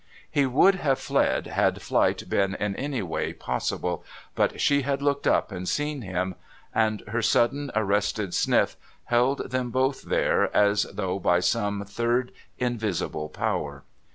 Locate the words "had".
1.45-1.79, 4.81-4.99